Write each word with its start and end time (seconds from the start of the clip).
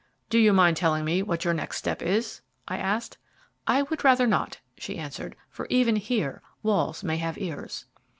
"Do 0.31 0.39
you 0.39 0.51
mind 0.51 0.77
telling 0.77 1.05
me 1.05 1.21
what 1.21 1.45
your 1.45 1.53
next 1.53 1.77
step 1.77 2.01
is?" 2.01 2.41
I 2.67 2.79
asked. 2.79 3.19
"I 3.67 3.83
would 3.83 4.03
rather 4.03 4.25
not," 4.25 4.57
she 4.75 4.97
answered, 4.97 5.35
"for 5.47 5.67
even 5.69 5.95
here 5.95 6.41
walls 6.63 7.03
may 7.03 7.17
have 7.17 7.37
ears." 7.37 7.85